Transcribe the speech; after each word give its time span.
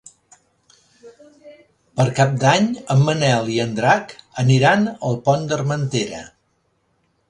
Per 2.01 2.07
Cap 2.21 2.33
d'Any 2.45 2.67
en 2.95 3.05
Manel 3.11 3.55
i 3.59 3.61
en 3.69 3.79
Drac 3.83 4.19
aniran 4.47 4.93
al 4.99 5.25
Pont 5.31 5.51
d'Armentera. 5.53 6.29